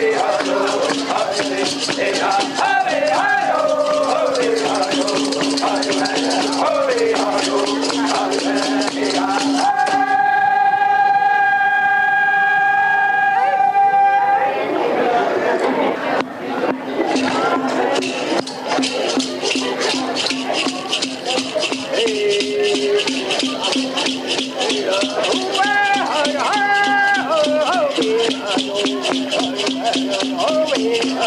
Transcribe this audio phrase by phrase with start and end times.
[0.00, 0.29] Yeah.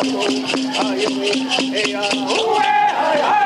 [0.04, 3.42] Hey, uh,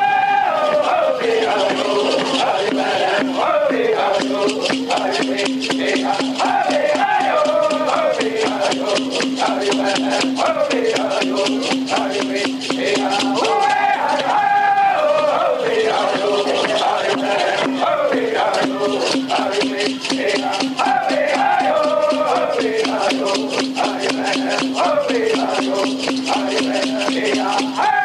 [27.60, 27.97] Hey!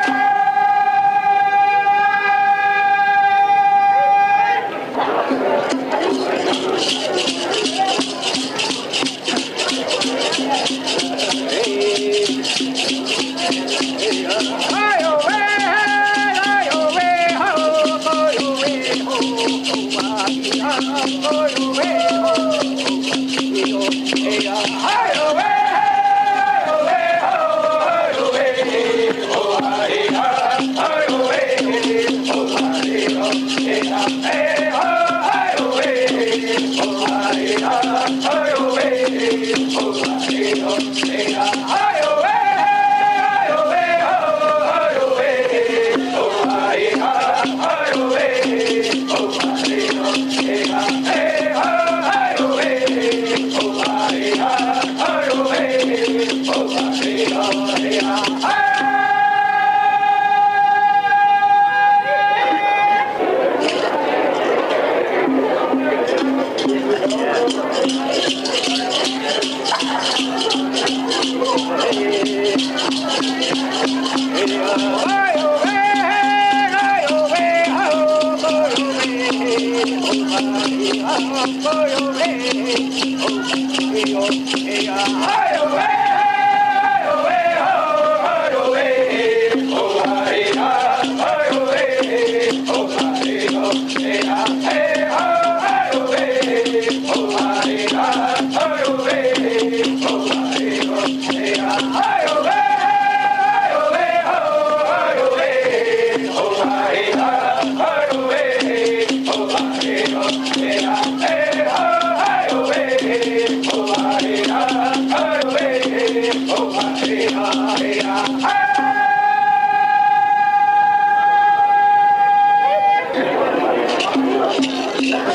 [93.88, 94.93] 非常非。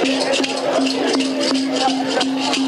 [0.05, 0.39] Thank
[2.59, 2.68] you.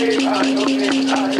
[0.00, 0.26] Ah, eu vi.
[0.26, 1.12] Ah, eu vi.
[1.12, 1.39] Ah, eu vi.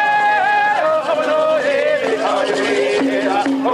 [3.63, 3.69] A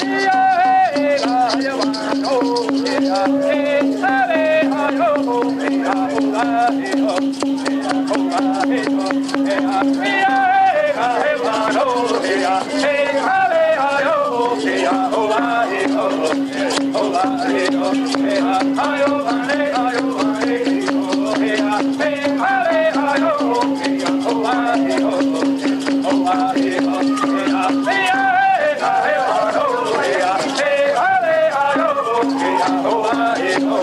[0.00, 0.77] Yeah.
[12.70, 12.97] Hey!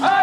[0.00, 0.19] Hey,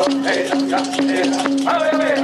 [0.00, 2.19] era, era, era.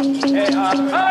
[0.00, 1.09] Hey,